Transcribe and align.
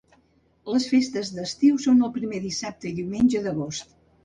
Les 0.75 0.87
festes 0.93 1.29
d'estiu 1.35 1.77
són 1.85 2.03
el 2.09 2.13
primer 2.17 2.41
dissabte 2.49 2.91
i 2.93 2.97
diumenge 3.03 3.45
d'agost. 3.49 3.97